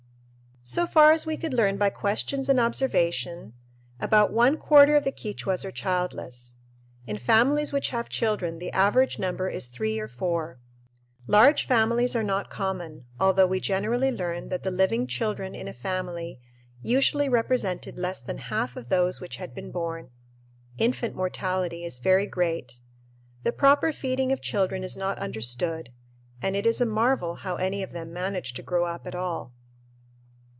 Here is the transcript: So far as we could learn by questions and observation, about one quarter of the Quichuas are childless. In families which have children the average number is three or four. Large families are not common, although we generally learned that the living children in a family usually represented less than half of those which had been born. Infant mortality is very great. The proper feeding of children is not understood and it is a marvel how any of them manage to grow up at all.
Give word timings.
So 0.63 0.85
far 0.85 1.11
as 1.11 1.25
we 1.25 1.37
could 1.37 1.55
learn 1.55 1.77
by 1.77 1.89
questions 1.89 2.47
and 2.47 2.59
observation, 2.59 3.53
about 3.99 4.31
one 4.31 4.57
quarter 4.57 4.95
of 4.95 5.03
the 5.03 5.11
Quichuas 5.11 5.65
are 5.65 5.71
childless. 5.71 6.57
In 7.07 7.17
families 7.17 7.73
which 7.73 7.89
have 7.89 8.07
children 8.09 8.59
the 8.59 8.71
average 8.71 9.17
number 9.17 9.49
is 9.49 9.67
three 9.67 9.99
or 9.99 10.07
four. 10.07 10.59
Large 11.27 11.65
families 11.65 12.15
are 12.15 12.23
not 12.23 12.51
common, 12.51 13.05
although 13.19 13.47
we 13.47 13.59
generally 13.59 14.11
learned 14.11 14.51
that 14.51 14.61
the 14.61 14.69
living 14.71 15.07
children 15.07 15.55
in 15.55 15.67
a 15.67 15.73
family 15.73 16.39
usually 16.83 17.27
represented 17.27 17.97
less 17.97 18.21
than 18.21 18.37
half 18.37 18.77
of 18.77 18.87
those 18.87 19.19
which 19.19 19.37
had 19.37 19.55
been 19.55 19.71
born. 19.71 20.11
Infant 20.77 21.15
mortality 21.15 21.83
is 21.83 21.97
very 21.97 22.27
great. 22.27 22.79
The 23.41 23.51
proper 23.51 23.91
feeding 23.91 24.31
of 24.31 24.41
children 24.43 24.83
is 24.83 24.95
not 24.95 25.17
understood 25.19 25.91
and 26.39 26.55
it 26.55 26.67
is 26.67 26.79
a 26.79 26.85
marvel 26.85 27.37
how 27.37 27.55
any 27.55 27.81
of 27.81 27.91
them 27.93 28.13
manage 28.13 28.53
to 28.53 28.61
grow 28.63 28.85
up 28.85 29.07
at 29.07 29.15
all. 29.15 29.53